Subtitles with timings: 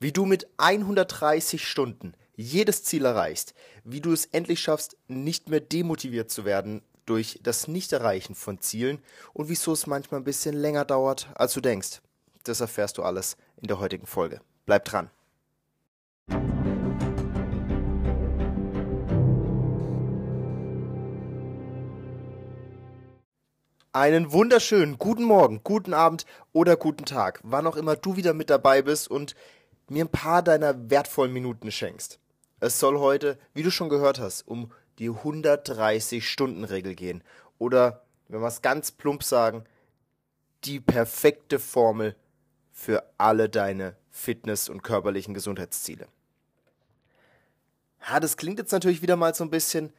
[0.00, 5.58] Wie du mit 130 Stunden jedes Ziel erreichst, wie du es endlich schaffst, nicht mehr
[5.58, 9.00] demotiviert zu werden durch das Nichterreichen von Zielen
[9.32, 12.00] und wieso es manchmal ein bisschen länger dauert, als du denkst.
[12.44, 14.40] Das erfährst du alles in der heutigen Folge.
[14.66, 15.10] Bleib dran.
[23.92, 28.48] Einen wunderschönen guten Morgen, guten Abend oder guten Tag, wann auch immer du wieder mit
[28.48, 29.34] dabei bist und
[29.90, 32.18] mir ein paar deiner wertvollen Minuten schenkst.
[32.60, 37.22] Es soll heute, wie du schon gehört hast, um die 130-Stunden-Regel gehen.
[37.58, 39.64] Oder, wenn wir es ganz plump sagen,
[40.64, 42.16] die perfekte Formel
[42.72, 46.08] für alle deine Fitness- und körperlichen Gesundheitsziele.
[48.08, 49.92] Ja, das klingt jetzt natürlich wieder mal so ein bisschen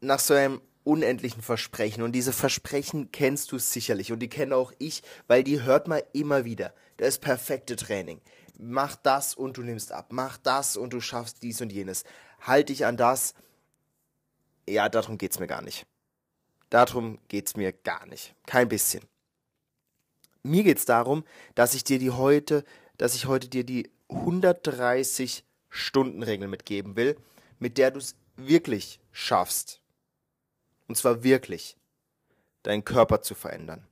[0.00, 2.02] nach so einem unendlichen Versprechen.
[2.02, 6.02] Und diese Versprechen kennst du sicherlich und die kenne auch ich, weil die hört man
[6.12, 6.72] immer wieder.
[6.96, 8.20] Das perfekte Training
[8.58, 12.04] mach das und du nimmst ab, mach das und du schaffst dies und jenes.
[12.40, 13.34] Halt dich an das.
[14.68, 15.86] Ja, darum geht's mir gar nicht.
[16.70, 18.34] Darum geht's mir gar nicht.
[18.46, 19.04] Kein bisschen.
[20.42, 21.24] Mir geht's darum,
[21.54, 22.64] dass ich dir die heute,
[22.98, 27.16] dass ich heute dir die 130 Stunden Regel mitgeben will,
[27.58, 29.80] mit der du es wirklich schaffst.
[30.86, 31.76] Und zwar wirklich,
[32.62, 33.86] deinen Körper zu verändern.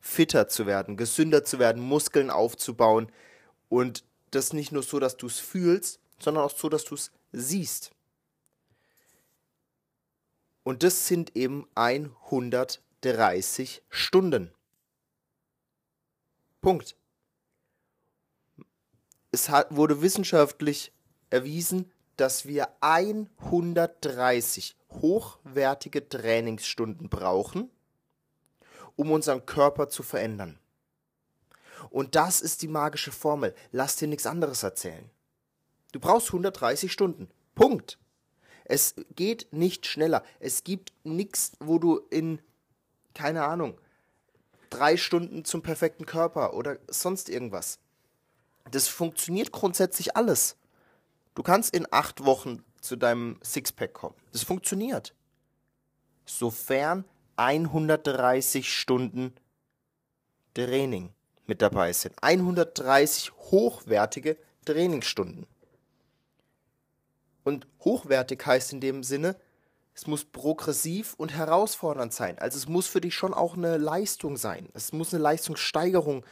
[0.00, 3.10] Fitter zu werden, gesünder zu werden, Muskeln aufzubauen,
[3.68, 7.10] und das nicht nur so, dass du es fühlst, sondern auch so, dass du es
[7.32, 7.92] siehst.
[10.62, 14.52] Und das sind eben 130 Stunden.
[16.60, 16.96] Punkt.
[19.30, 20.92] Es hat, wurde wissenschaftlich
[21.30, 27.70] erwiesen, dass wir 130 hochwertige Trainingsstunden brauchen,
[28.96, 30.58] um unseren Körper zu verändern.
[31.96, 33.54] Und das ist die magische Formel.
[33.72, 35.08] Lass dir nichts anderes erzählen.
[35.92, 37.30] Du brauchst 130 Stunden.
[37.54, 37.98] Punkt.
[38.66, 40.22] Es geht nicht schneller.
[40.38, 42.42] Es gibt nichts, wo du in,
[43.14, 43.80] keine Ahnung,
[44.68, 47.78] drei Stunden zum perfekten Körper oder sonst irgendwas.
[48.70, 50.58] Das funktioniert grundsätzlich alles.
[51.34, 54.16] Du kannst in acht Wochen zu deinem Sixpack kommen.
[54.32, 55.14] Das funktioniert.
[56.26, 57.06] Sofern
[57.36, 59.34] 130 Stunden
[60.52, 61.15] Training
[61.46, 62.14] mit dabei sind.
[62.22, 65.46] 130 hochwertige Trainingsstunden.
[67.44, 69.36] Und hochwertig heißt in dem Sinne,
[69.94, 72.38] es muss progressiv und herausfordernd sein.
[72.38, 74.68] Also es muss für dich schon auch eine Leistung sein.
[74.74, 76.24] Es muss eine Leistungssteigerung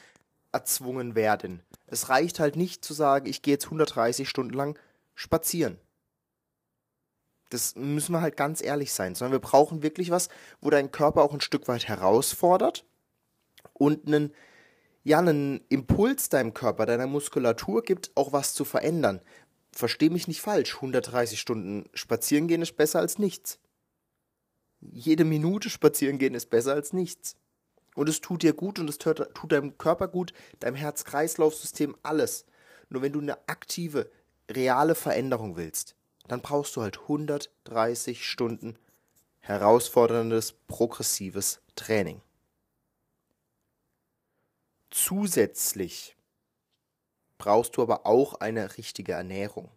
[0.53, 1.63] erzwungen werden.
[1.87, 4.79] Es reicht halt nicht zu sagen, ich gehe jetzt 130 Stunden lang
[5.15, 5.79] spazieren.
[7.51, 10.29] Das müssen wir halt ganz ehrlich sein, sondern wir brauchen wirklich was,
[10.61, 12.85] wo dein Körper auch ein Stück weit herausfordert
[13.73, 14.35] und einen
[15.05, 19.21] ja einen Impuls deinem Körper, deiner Muskulatur gibt, auch was zu verändern.
[19.71, 23.59] Versteh mich nicht falsch, 130 Stunden spazieren gehen ist besser als nichts.
[24.81, 27.37] Jede Minute spazieren gehen ist besser als nichts.
[27.95, 32.45] Und es tut dir gut und es tut deinem Körper gut, deinem Herz-Kreislauf-System alles.
[32.89, 34.11] Nur wenn du eine aktive,
[34.51, 35.95] reale Veränderung willst,
[36.27, 38.77] dann brauchst du halt 130 Stunden
[39.41, 42.21] herausforderndes, progressives Training.
[44.97, 46.17] Zusätzlich
[47.37, 49.69] brauchst du aber auch eine richtige Ernährung.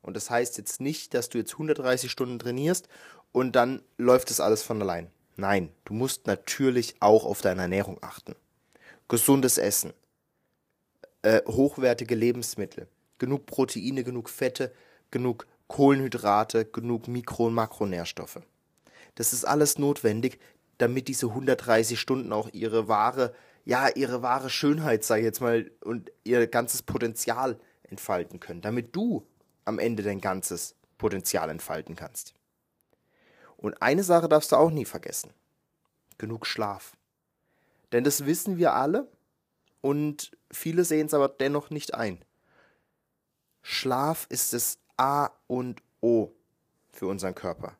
[0.00, 2.86] Und das heißt jetzt nicht, dass du jetzt 130 Stunden trainierst
[3.32, 5.10] und dann läuft das alles von allein.
[5.34, 8.36] Nein, du musst natürlich auch auf deine Ernährung achten.
[9.08, 9.92] Gesundes Essen,
[11.22, 12.86] äh, hochwertige Lebensmittel,
[13.18, 14.72] genug Proteine, genug Fette,
[15.10, 18.40] genug Kohlenhydrate, genug Mikro- und Makronährstoffe.
[19.16, 20.38] Das ist alles notwendig,
[20.78, 25.70] damit diese 130 Stunden auch ihre wahre ja, ihre wahre Schönheit, sag ich jetzt mal,
[25.80, 29.26] und ihr ganzes Potenzial entfalten können, damit du
[29.64, 32.34] am Ende dein ganzes Potenzial entfalten kannst.
[33.56, 35.32] Und eine Sache darfst du auch nie vergessen.
[36.18, 36.92] Genug Schlaf.
[37.92, 39.08] Denn das wissen wir alle
[39.80, 42.24] und viele sehen es aber dennoch nicht ein.
[43.62, 46.32] Schlaf ist das A und O
[46.90, 47.76] für unseren Körper.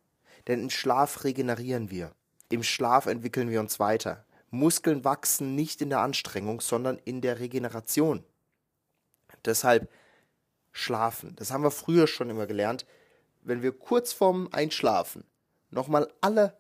[0.47, 2.13] Denn im Schlaf regenerieren wir.
[2.51, 4.25] Im Schlaf entwickeln wir uns weiter.
[4.55, 8.25] Muskeln wachsen nicht in der Anstrengung, sondern in der Regeneration.
[9.45, 9.91] Deshalb
[10.73, 11.35] schlafen.
[11.37, 12.87] Das haben wir früher schon immer gelernt.
[13.43, 15.25] Wenn wir kurz vorm Einschlafen
[15.71, 16.57] nochmal alle,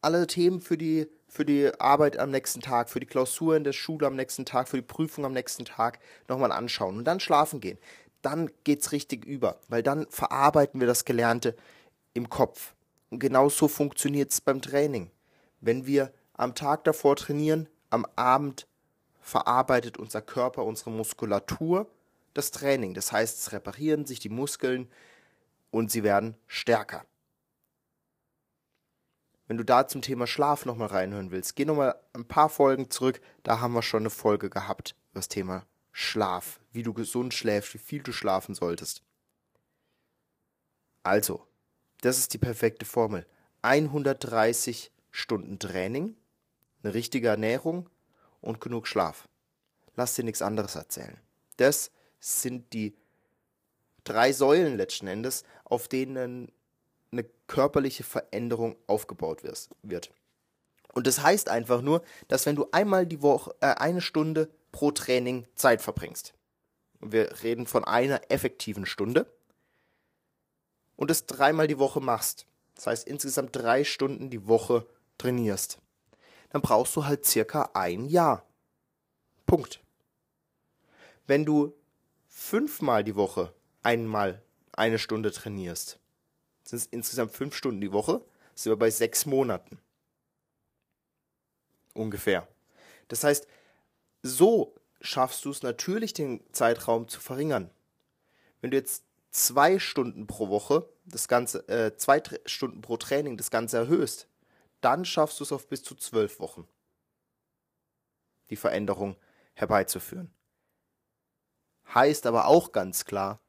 [0.00, 3.72] alle Themen für die, für die Arbeit am nächsten Tag, für die Klausur in der
[3.72, 7.60] Schule am nächsten Tag, für die Prüfung am nächsten Tag nochmal anschauen und dann schlafen
[7.60, 7.78] gehen,
[8.22, 11.56] dann geht es richtig über, weil dann verarbeiten wir das Gelernte
[12.12, 12.74] im Kopf.
[13.10, 15.10] Und genau so funktioniert es beim Training.
[15.60, 18.66] Wenn wir am Tag davor trainieren, am Abend
[19.20, 21.86] verarbeitet unser Körper, unsere Muskulatur
[22.32, 22.94] das Training.
[22.94, 24.90] Das heißt, es reparieren sich die Muskeln
[25.70, 27.04] und sie werden stärker.
[29.48, 33.20] Wenn du da zum Thema Schlaf nochmal reinhören willst, geh nochmal ein paar Folgen zurück.
[33.42, 37.78] Da haben wir schon eine Folge gehabt das Thema Schlaf, wie du gesund schläfst, wie
[37.78, 39.02] viel du schlafen solltest.
[41.02, 41.46] Also,
[42.00, 43.26] das ist die perfekte Formel.
[43.62, 46.16] 130 Stunden Training,
[46.82, 47.88] eine richtige Ernährung
[48.40, 49.28] und genug Schlaf.
[49.96, 51.18] Lass dir nichts anderes erzählen.
[51.56, 51.90] Das
[52.20, 52.94] sind die
[54.04, 56.52] drei Säulen letzten Endes, auf denen
[57.12, 59.42] eine körperliche Veränderung aufgebaut
[59.82, 60.10] wird.
[60.92, 64.90] Und das heißt einfach nur, dass wenn du einmal die Woche äh, eine Stunde pro
[64.90, 66.34] Training Zeit verbringst,
[67.00, 69.26] und wir reden von einer effektiven Stunde,
[70.96, 74.86] und das dreimal die Woche machst, das heißt insgesamt drei Stunden die Woche
[75.18, 75.78] trainierst,
[76.50, 78.44] dann brauchst du halt circa ein Jahr.
[79.46, 79.80] Punkt.
[81.26, 81.74] Wenn du
[82.28, 84.42] fünfmal die Woche einmal
[84.72, 85.98] eine Stunde trainierst,
[86.64, 88.24] sind es insgesamt fünf Stunden die Woche,
[88.54, 89.78] sind wir bei sechs Monaten.
[91.94, 92.46] Ungefähr.
[93.08, 93.46] Das heißt,
[94.22, 97.70] so schaffst du es natürlich, den Zeitraum zu verringern.
[98.60, 103.50] Wenn du jetzt zwei Stunden pro Woche, das Ganze, äh, zwei Stunden pro Training das
[103.50, 104.28] Ganze erhöhst,
[104.80, 106.66] dann schaffst du es auf bis zu zwölf Wochen,
[108.50, 109.16] die Veränderung
[109.54, 110.34] herbeizuführen.
[111.94, 113.40] Heißt aber auch ganz klar,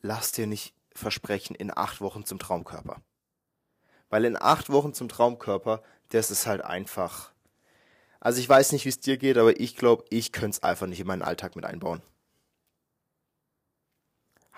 [0.00, 3.02] lass dir nicht versprechen in acht Wochen zum Traumkörper.
[4.08, 7.32] Weil in acht Wochen zum Traumkörper, das ist halt einfach.
[8.20, 10.86] Also ich weiß nicht, wie es dir geht, aber ich glaube, ich könnte es einfach
[10.86, 12.02] nicht in meinen Alltag mit einbauen.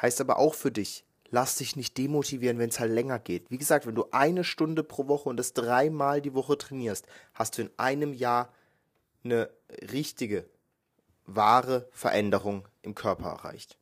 [0.00, 3.50] Heißt aber auch für dich, lass dich nicht demotivieren, wenn es halt länger geht.
[3.50, 7.58] Wie gesagt, wenn du eine Stunde pro Woche und das dreimal die Woche trainierst, hast
[7.58, 8.52] du in einem Jahr
[9.24, 9.50] eine
[9.92, 10.48] richtige,
[11.26, 13.78] wahre Veränderung im Körper erreicht.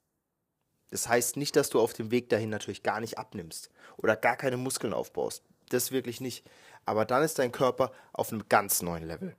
[0.90, 4.36] Das heißt nicht, dass du auf dem Weg dahin natürlich gar nicht abnimmst oder gar
[4.36, 5.42] keine Muskeln aufbaust.
[5.70, 6.44] Das wirklich nicht.
[6.84, 9.34] Aber dann ist dein Körper auf einem ganz neuen Level.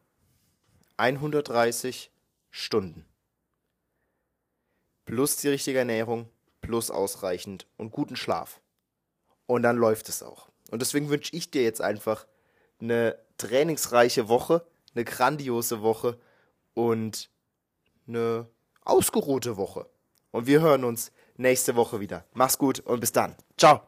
[0.98, 2.12] 130
[2.50, 3.06] Stunden.
[5.06, 6.30] Plus die richtige Ernährung,
[6.64, 8.60] plus ausreichend und guten Schlaf.
[9.46, 10.50] Und dann läuft es auch.
[10.72, 12.26] Und deswegen wünsche ich dir jetzt einfach
[12.82, 14.66] eine trainingsreiche Woche,
[14.96, 16.18] eine grandiose Woche
[16.74, 17.30] und
[18.08, 18.48] eine
[18.84, 19.88] ausgeruhte Woche.
[20.32, 22.26] Und wir hören uns nächste Woche wieder.
[22.34, 23.36] Mach's gut und bis dann.
[23.58, 23.82] Ciao.